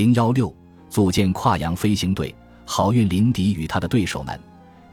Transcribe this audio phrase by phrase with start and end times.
[0.00, 0.50] 零幺六
[0.88, 4.40] 组建跨洋飞行队，好运林迪与他的对手们。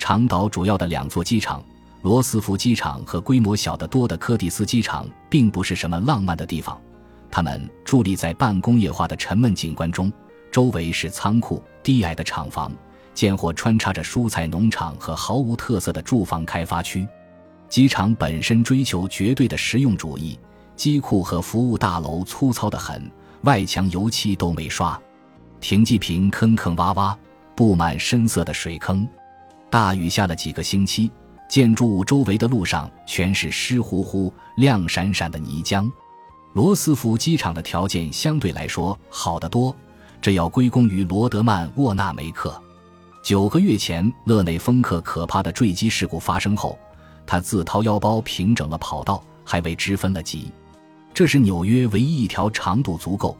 [0.00, 1.62] 长岛主要的两座机场，
[2.02, 6.76] 罗斯福机场和规模小得多的柯蒂斯机场，并不是什么浪漫的地方。
[7.30, 10.12] 他们伫立在半工业化的沉闷景观中，
[10.50, 12.72] 周围是仓库、低矮的厂房，
[13.14, 17.06] 间或穿插着蔬菜农场和毫无特色的住房开发区。
[17.68, 20.36] 机场本身追求绝对的实用主义，
[20.74, 23.08] 机库和服务大楼粗糙得很，
[23.46, 25.00] 外墙油漆都没刷，
[25.60, 27.16] 停机坪坑坑洼洼，
[27.54, 29.08] 布满深色的水坑。
[29.70, 31.12] 大雨下了几个星期，
[31.48, 35.88] 建筑物周围的路上全是湿乎乎、亮闪闪的泥浆。
[36.54, 39.74] 罗斯福机场的条件相对来说好得多，
[40.20, 42.60] 这要归功于罗德曼·沃纳梅克。
[43.22, 46.76] 九个月前，勒内丰克可怕的坠机事故发生后，
[47.24, 50.50] 他自掏腰包平整了跑道，还为之分了级。
[51.16, 53.34] 这是纽约唯一一条长度足够、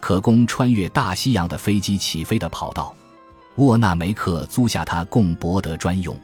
[0.00, 2.94] 可供穿越大西洋的飞机起飞的跑道。
[3.54, 6.14] 沃纳梅克租下它供博德专用，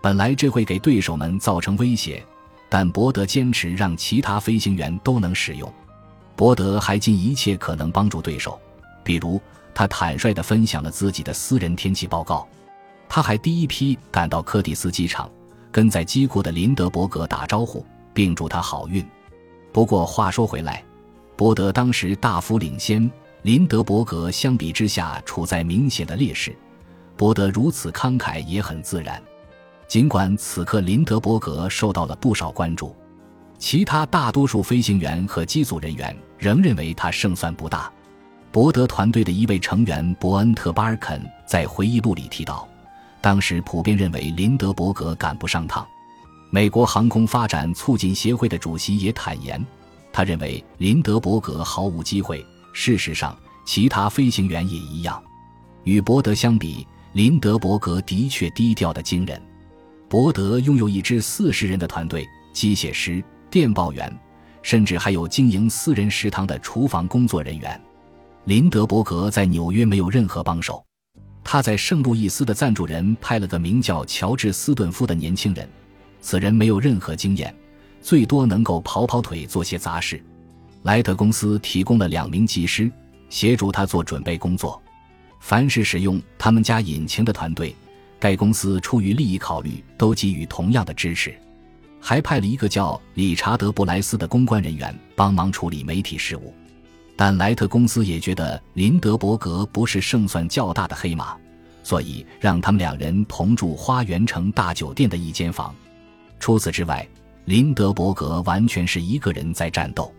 [0.00, 2.24] 本来这会给对手们造成威胁，
[2.70, 5.70] 但博德坚持让其他飞行员都能使用。
[6.34, 8.58] 博德还尽一切可能帮助对手，
[9.04, 9.38] 比如
[9.74, 12.48] 他坦率地分享了自己的私人天气报告。
[13.06, 15.30] 他还第一批赶到柯蒂斯机场，
[15.70, 17.84] 跟在机库的林德伯格打招呼，
[18.14, 19.06] 并祝他好运。
[19.72, 20.82] 不过话说回来，
[21.36, 23.10] 博德当时大幅领先。
[23.42, 26.54] 林德伯格相比之下处在明显的劣势，
[27.16, 29.22] 博德如此慷慨也很自然。
[29.86, 32.94] 尽管此刻林德伯格受到了不少关注，
[33.56, 37.90] 其他大多数飞行员和机组人员仍认为他胜算不大。
[38.50, 42.66] 博德团队的一位成员伯恩特·巴尔肯在回忆录里提到，
[43.20, 45.86] 当时普遍认为林德伯格赶不上趟。
[46.50, 49.64] 美国航空发展促进协会的主席也坦言，
[50.10, 52.44] 他认为林德伯格毫无机会。
[52.72, 55.22] 事实上，其他飞行员也一样。
[55.84, 59.40] 与伯德相比，林德伯格的确低调的惊人。
[60.08, 64.10] 伯德拥有一支四十人的团队，机械师、电报员，
[64.62, 67.78] 甚至还有经营私人食堂的厨房工作人员。
[68.44, 70.82] 林德伯格在纽约没有任何帮手，
[71.44, 75.68] 他在圣路易斯的赞助人派了个名叫乔治·斯顿夫的年轻人，
[76.20, 77.54] 此人没有任何经验，
[78.00, 80.22] 最多能够跑跑腿，做些杂事。
[80.82, 82.90] 莱特公司提供了两名技师
[83.28, 84.80] 协助他做准备工作。
[85.40, 87.74] 凡是使用他们家引擎的团队，
[88.18, 91.34] 该公司出于利益考虑都给予同样的支持，
[92.00, 96.52] 还派了一个叫理查德·布莱斯的公关人员帮忙处理媒体事务。
[97.16, 101.36] 但莱特公司也觉得林德伯格不是胜算较大的黑马，
[101.82, 105.74] 所以让他们两人同住花园城大酒店的一间房。
[106.38, 107.06] 除此之外，
[107.44, 110.12] 林德伯格完全是一个人在战斗。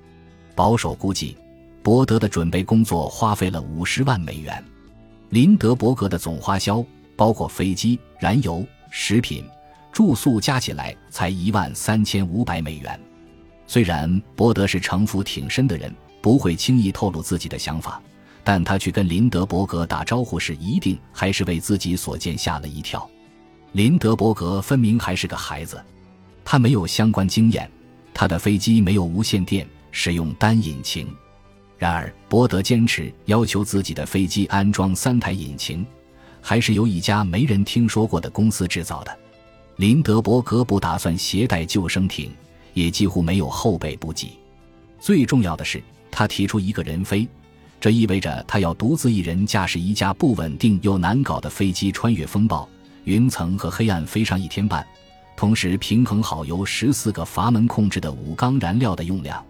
[0.56, 1.38] 保守估计，
[1.82, 4.64] 伯德的准备工作花费了五十万美元。
[5.30, 6.84] 林德伯格的总花销，
[7.16, 9.46] 包括飞机、燃油、食品、
[9.92, 13.00] 住宿加起来才一万三千五百美元。
[13.68, 18.02] 虽然伯德是城府挺深的人，不会轻易透露自己的想法，
[18.44, 23.08] 但他去跟林德伯格打招呼时，一定还是为自己所见吓了一跳。
[23.74, 25.80] 林德伯格分明还是个孩子，
[26.52, 27.70] 他没有相关经验，
[28.12, 29.68] 他的飞机没有无线电。
[29.92, 31.08] 使用单引擎，
[31.78, 35.86] 然而伯德坚持要求自己的飞机安装三台引擎，
[36.42, 39.16] 还是由一家没人听说过的公司制造的。
[39.76, 42.32] 林德伯格不打算携带救生艇，
[42.74, 44.32] 也几乎没有后备补给。
[45.00, 45.80] 最重要的是，
[46.10, 47.28] 他提出一个人飞，
[47.80, 52.68] 这意味着他要独自一人驾驶一架不稳定又难搞的飞机穿越风暴、
[53.04, 54.84] 云层和黑暗飞上一天半，
[55.40, 59.42] 同时平衡好由十四个阀门控制的五缸燃料的用量。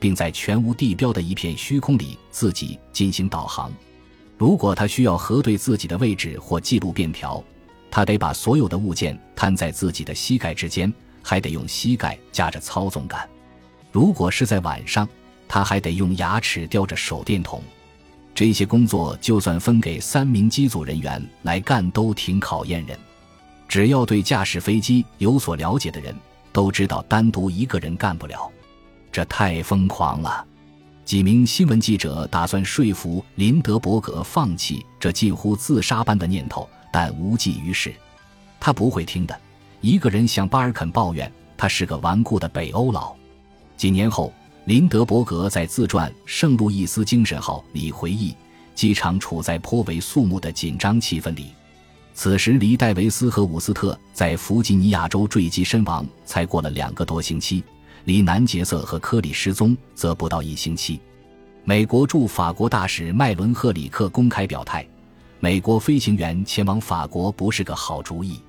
[0.00, 3.72] 并在全无地标的一片虚空里自己进行导航。
[4.36, 7.42] 如果他需要核对自己的位置或记录便条，
[7.92, 10.92] 他得把所有的物件摊在自己的膝盖之间，
[11.22, 13.26] 还得用膝盖夹着操纵杆。
[13.92, 15.08] 如果是在晚上，
[15.46, 17.62] 他还得用牙齿叼着手电筒。
[18.34, 22.98] 这些工作就算分给三名机组人员来干，都挺考验人。
[23.68, 26.14] 只要对驾驶飞机有所了解的人
[26.52, 28.50] 都知道，单独一个人干不了。
[29.12, 30.44] 这太疯狂了！
[31.04, 37.94] 几名新闻记者打算说服林德伯格放弃这近乎自杀般的念头，但无济于事。
[38.58, 39.38] 他不会听的。
[39.80, 43.14] 一个人向巴尔肯抱怨，他是个顽固的北欧佬。
[43.76, 44.32] 几年后，
[44.64, 48.34] 林德伯格在自传《圣路易斯精神号》里回忆，
[48.74, 51.52] 机场处在颇为肃穆的紧张气氛里。
[52.16, 57.62] 此时，离戴维斯和伍斯特在弗吉尼亚州坠机身亡才过了两个多星期。
[58.04, 60.98] 离南杰瑟和科里失踪则不到一星期，
[61.62, 64.86] 美国驻法国大使麦伦赫里克公开表态，
[65.40, 68.40] 美国飞行员前往法国不是个好主意。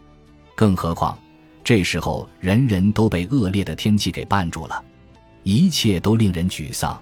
[0.55, 1.17] 更何况，
[1.61, 4.81] 这时候人人都被恶劣的天气给绊住了，
[5.43, 6.97] 一切都令人沮丧。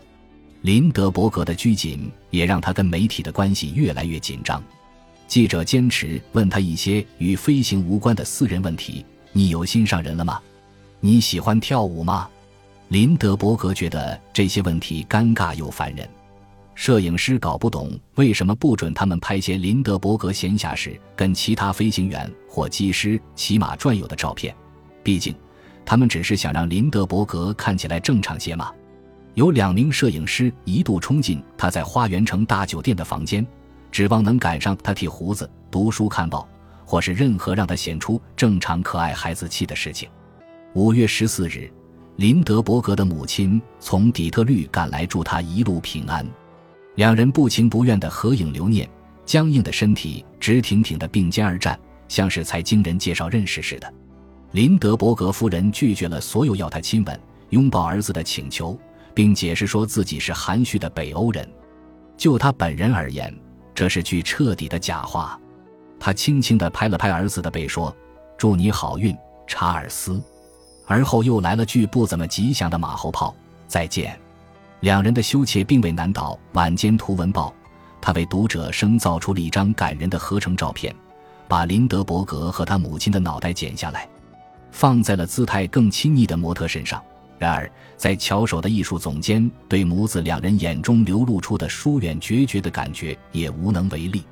[0.61, 4.63] 林德伯格的拘谨也让他跟媒体的关系越来越紧张。
[5.27, 10.39] 记者坚持问他一些与飞行无关的私人问题：“你有心上人了吗？
[10.99, 12.29] 你喜欢跳舞吗？”
[12.89, 16.07] 林德伯格觉得这些问题尴尬又烦人，
[16.75, 24.55] 摄影师搞不懂为什么不准他们拍些林德伯格闲暇时跟其他飞行员或机师骑马转悠的照片。
[25.01, 25.33] 毕竟，
[25.83, 28.71] 他们只是想让林德伯格看起来正常些嘛。
[29.33, 33.45] 有两名摄影师一度冲进他在花园城大酒店的房间，
[33.95, 36.45] 指望能赶上他剃胡子、读书、看报，
[36.83, 40.09] 或是任何让他显出正常可爱孩子气的事情。
[40.73, 41.71] 五月十四日。
[42.17, 46.27] 林德伯格的母亲从底特律赶来，祝他一路平安。
[46.95, 48.85] 两人不情不愿的合影留念，
[49.25, 53.93] 僵硬的身体直挺挺的并肩而战，像是才经人介绍认识似的。
[54.51, 57.17] 林德伯格夫人拒绝了所有要他亲吻、
[57.51, 58.77] 拥抱儿子的请求，
[59.13, 61.49] 并解释说自己是含蓄的北欧人。
[62.17, 63.33] 就他本人而言，
[63.75, 65.39] 这是句彻底的假话。
[65.99, 67.95] 他轻轻地拍了拍儿子的背，说
[68.37, 70.21] ：“祝你好运，查尔斯。”
[70.87, 73.35] 而后又来了句不怎么吉祥的马后炮
[73.67, 74.17] ：“再见。”
[74.81, 76.37] 两人的羞怯并未难倒。
[76.53, 77.53] 晚间图文报，
[77.99, 80.93] 他为读者生造出了一张感人的合成照片，
[81.47, 84.07] 把林德伯格和他母亲的脑袋剪下来，
[84.71, 87.01] 放在了姿态更亲昵的模特身上。
[87.37, 94.23] 然而，在巧手的艺术总监对母子两人眼中流露出的疏远决绝的感觉也无能为力。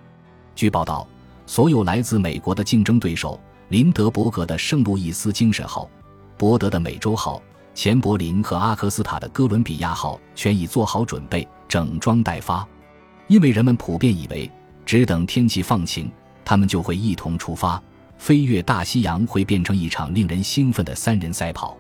[0.56, 1.06] 据报道，
[1.46, 3.40] 所有来自美国的竞争对手，
[3.70, 5.90] 林德伯格的圣路易斯精神号。
[6.38, 7.42] 博德的美洲号、
[7.74, 12.66] 钱柏林和阿克斯塔的哥伦比亚号全已做好准备，整装待发。
[13.28, 14.50] 因为人们普遍以为，
[14.86, 16.10] 只等天气放晴，
[16.46, 17.82] 他们就会一同出发，
[18.18, 21.78] 飞越大西洋，会变成一场令人兴奋的三人赛跑。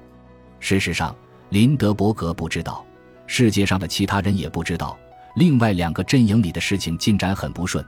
[0.64, 1.14] 事实上，
[1.50, 2.86] 林德伯格不知道，
[3.28, 4.98] 世界上的其他人也不知道，
[5.36, 7.86] 另外两个阵营里的事情进展很不顺。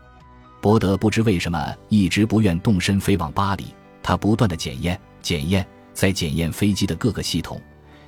[0.62, 3.74] 博德不知为什么一直不愿动身飞往巴黎，
[4.04, 5.66] 他不断的检验、检验。
[5.94, 7.62] 在检验飞机的各个系统，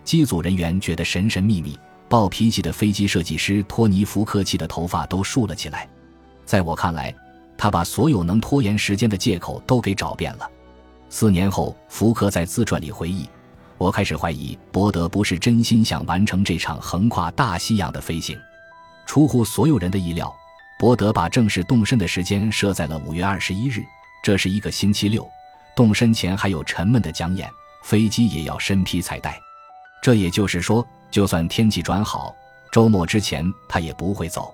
[0.03, 1.79] 机组人员觉得神神秘秘。
[2.09, 5.87] 暴脾气的飞机设计师托尼·福克气的头发都竖了起来。
[6.43, 7.15] 在我看来，
[7.57, 10.51] 他把所有能拖延时间的借口都给找遍了。
[11.07, 13.29] 四年后，福克在自传里回忆
[13.77, 18.37] ：“我开始怀疑伯德不是真心想完成这场横跨大西洋的飞行。”
[19.05, 20.33] 出乎所有人的意料，
[20.79, 23.83] 伯德把正式动身的时间设在了五月二十一日，
[24.23, 25.27] 这是一个星期六。
[25.75, 27.49] 动身前还有沉闷的讲演。
[27.83, 29.39] 飞机也要身披彩带，
[30.01, 32.35] 这也就是说，就算天气转好，
[32.69, 34.53] 周末之前他也不会走。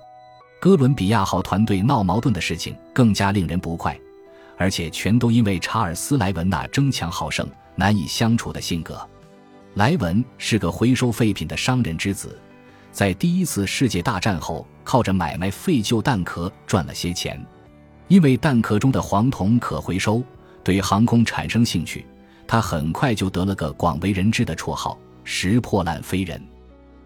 [0.62, 4.00] 哥伦比亚号团队闹矛盾的事情更加令人不快，
[4.56, 9.02] 而且全都因为查尔斯·莱文那争强好胜、难以相处的性格。
[9.76, 12.40] 莱文是个回收废品的商人之子，
[12.92, 17.44] 在第一次世界大战后，靠着买卖废旧弹壳赚了些钱，
[18.08, 20.24] 因为弹壳中的黄铜可回收，
[20.64, 22.06] 对航空产生兴趣。
[22.46, 26.40] 他很快就得了个广为人知的绰号“拾破烂飞人”。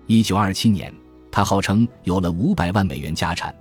[0.06, 0.94] 一九二七年，
[1.32, 3.56] 他号称有了五百万美元家产，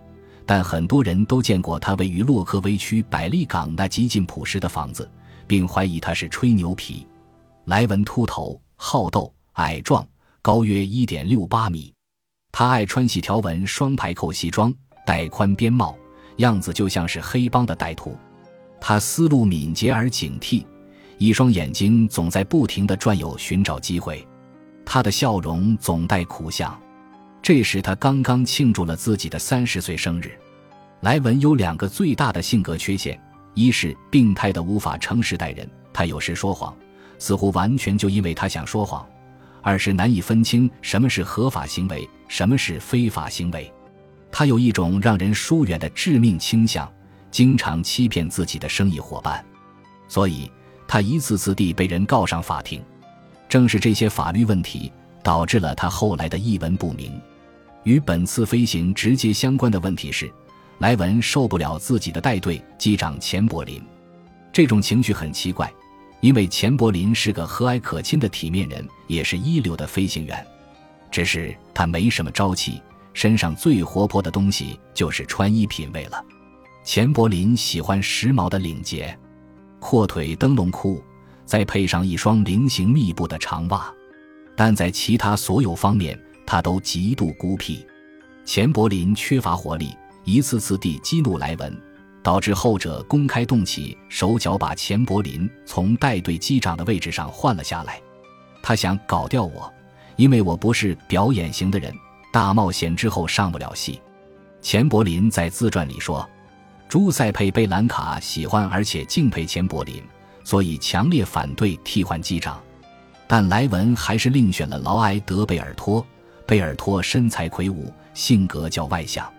[0.45, 5.09] 但很多人都见过他位于洛克威区百利港那极尽朴实的房子，
[5.47, 7.07] 并怀疑他是吹牛皮。
[7.67, 10.07] 莱文秃头、好斗、矮壮，
[10.41, 11.93] 高约一点六八米。
[12.53, 14.73] 他爱穿细条纹双排扣西装，
[15.05, 15.97] 戴宽边帽，
[16.37, 18.17] 样子就像是黑帮的歹徒。
[18.81, 20.65] 他思路敏捷而警惕。
[21.19, 24.27] 一双眼睛总在不停地转悠，寻找机会。
[24.85, 26.79] 他的笑容总带苦相。
[27.43, 30.39] 这时他刚刚庆祝了自己的三十岁生日。
[31.01, 33.19] 莱文有两个最大的性格缺陷：
[33.55, 36.77] 一是病态的无法诚实待人，他有时说谎，
[37.19, 39.07] 似乎完全就因为他想说谎；
[39.63, 43.73] 二是难以分清什么是合法行为，什么是非法行为。
[44.31, 46.91] 他有一种让人疏远的致命倾向，
[47.31, 49.45] 经常欺骗自己的生意伙伴，
[50.09, 50.51] 所以。
[50.89, 52.81] 他一次次地被人告上法庭，
[53.49, 57.21] 正是这些法律问题导致了他后来的一文不名。
[57.83, 60.33] 与本次飞行直接相关的问题是，
[60.79, 63.83] 莱文受不了自己的带队机长钱柏林。
[64.53, 65.69] 这种情绪很奇怪，
[66.27, 70.45] 因为钱柏林是个和蔼可亲的体面人，也是一流的飞行员。
[71.09, 76.21] 只是他没什么朝气，身上最活泼的东西就是穿衣品味了。
[76.83, 79.17] 钱柏林喜欢时髦的领结。
[79.79, 81.01] 阔腿灯笼裤，
[81.45, 83.89] 再配上一双菱形密布的长袜，
[84.57, 87.87] 但在其他所有方面，他都极度孤僻。
[88.45, 91.81] 钱柏林缺乏活力，一次次地激怒莱文，
[92.27, 98.03] 导致后者公开动起手脚，把钱柏林从带队机长的位置上换了下来。
[98.61, 99.73] 他想搞掉我，
[100.17, 101.95] 因为我不是表演型的人，
[102.33, 104.03] 大冒险之后上不了戏。
[104.61, 106.29] 钱柏林在自传里说
[106.91, 110.03] ：“朱塞佩·贝兰卡喜欢而且敬佩钱柏林，
[110.43, 112.61] 所以强烈反对替换机长。
[113.29, 116.05] 但莱文还是另选了劳埃德·贝尔托。
[116.45, 119.33] 贝尔托身材魁梧。”性格较外向，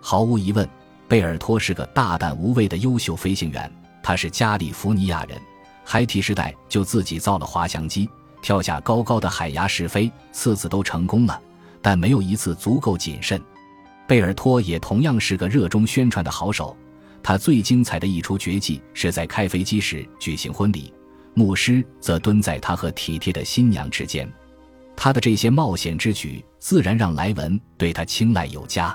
[0.00, 0.68] 毫无疑问，
[1.08, 3.70] 贝尔托是个大胆无畏的优秀飞行员。
[4.02, 5.40] 他是加利福尼亚人，
[5.82, 8.06] 孩提时代就自己造了滑翔机，
[8.42, 11.40] 跳下高高的海崖试飞，次次都成功了，
[11.80, 13.40] 但没有一次足够谨慎。
[14.06, 16.76] 贝尔托也同样是个热衷宣传的好手，
[17.22, 20.92] 他最精彩的一出绝技是在开飞机时举行婚礼，
[21.32, 24.30] 牧师则蹲在他和体贴的新娘之间。
[24.94, 28.94] 他的这些冒险之举，自然让莱文对他青睐有加。